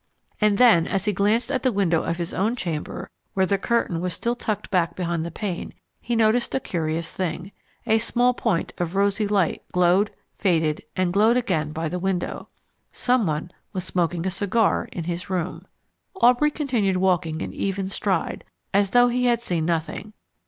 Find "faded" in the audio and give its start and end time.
10.39-10.81